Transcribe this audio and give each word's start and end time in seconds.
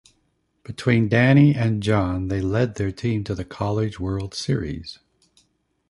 Between 0.63 1.09
Danny 1.09 1.53
and 1.53 1.83
John 1.83 2.29
they 2.29 2.41
lead 2.41 2.73
their 2.73 2.91
team 2.91 3.23
to 3.25 3.35
the 3.35 3.45
college 3.45 3.99
World 3.99 4.33
Series. 4.33 4.97